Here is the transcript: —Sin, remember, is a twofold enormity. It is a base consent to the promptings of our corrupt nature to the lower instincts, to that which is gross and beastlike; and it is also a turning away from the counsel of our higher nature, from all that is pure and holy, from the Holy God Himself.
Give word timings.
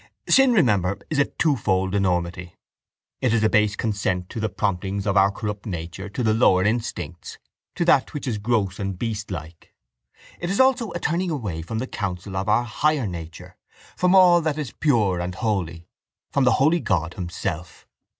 —Sin, 0.27 0.51
remember, 0.51 0.97
is 1.11 1.19
a 1.19 1.25
twofold 1.25 1.93
enormity. 1.93 2.55
It 3.21 3.35
is 3.35 3.43
a 3.43 3.49
base 3.49 3.75
consent 3.75 4.31
to 4.31 4.39
the 4.39 4.49
promptings 4.49 5.05
of 5.05 5.15
our 5.15 5.29
corrupt 5.29 5.67
nature 5.67 6.09
to 6.09 6.23
the 6.23 6.33
lower 6.33 6.63
instincts, 6.63 7.37
to 7.75 7.85
that 7.85 8.11
which 8.11 8.27
is 8.27 8.39
gross 8.39 8.79
and 8.79 8.97
beastlike; 8.97 9.75
and 10.33 10.43
it 10.45 10.49
is 10.49 10.59
also 10.59 10.89
a 10.93 10.99
turning 10.99 11.29
away 11.29 11.61
from 11.61 11.77
the 11.77 11.85
counsel 11.85 12.35
of 12.35 12.49
our 12.49 12.63
higher 12.63 13.05
nature, 13.05 13.57
from 13.95 14.15
all 14.15 14.41
that 14.41 14.57
is 14.57 14.71
pure 14.71 15.19
and 15.19 15.35
holy, 15.35 15.87
from 16.31 16.45
the 16.45 16.53
Holy 16.53 16.79
God 16.79 17.13
Himself. 17.13 17.85